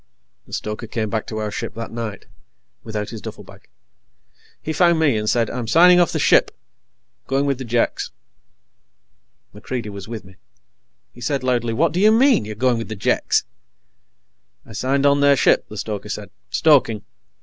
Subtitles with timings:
[0.47, 2.25] The stoker came back to our ship that night,
[2.83, 3.65] without his duffelbag.
[4.59, 6.57] He found me and said: "I'm signing off the ship.
[7.27, 8.09] Going with the Jeks."
[9.53, 10.37] MacReidie was with me.
[11.13, 13.43] He said loudly: "What do you mean, you're going with the Jeks?"
[14.65, 16.31] "I signed on their ship," the stoker said.
[16.49, 17.03] "Stoking.